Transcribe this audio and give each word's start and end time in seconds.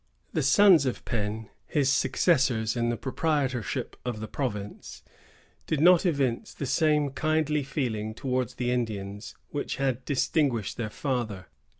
The 0.33 0.41
sons 0.41 0.87
of 0.87 1.05
Penn, 1.05 1.51
his 1.67 1.91
successors 1.91 2.75
in 2.75 2.89
the 2.89 2.97
proprietorship 2.97 3.95
of 4.03 4.19
the 4.19 4.27
province, 4.27 5.03
did 5.67 5.79
not 5.79 6.07
evince 6.07 6.55
the 6.55 6.65
same 6.65 7.11
kindly 7.11 7.61
feeling 7.61 8.15
towards 8.15 8.55
the 8.55 8.71
Indians 8.71 9.35
which 9.51 9.75
had 9.75 10.03
distinguished 10.03 10.75
their 10.77 10.89
father. 10.89 11.49